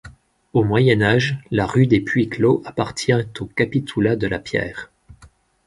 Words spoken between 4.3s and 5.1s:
Pierre.